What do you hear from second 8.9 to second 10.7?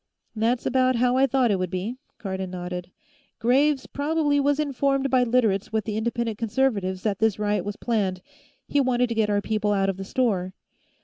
to get our people out of the store.